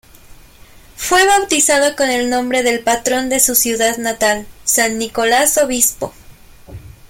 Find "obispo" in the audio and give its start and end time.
5.59-6.11